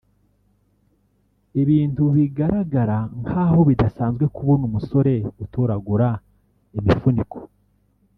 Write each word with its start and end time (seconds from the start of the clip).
ibintu 1.61 2.03
bigaragara 2.15 2.97
nk’aho 3.21 3.59
bidasanzwe 3.69 4.25
kubona 4.35 4.63
umusore 4.69 5.13
utoragura 5.43 6.09
imifuniko 6.79 7.37